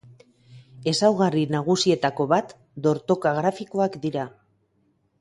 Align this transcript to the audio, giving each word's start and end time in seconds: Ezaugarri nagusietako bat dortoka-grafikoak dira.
Ezaugarri 0.91 1.43
nagusietako 1.57 2.27
bat 2.33 2.57
dortoka-grafikoak 2.89 4.03
dira. 4.09 4.29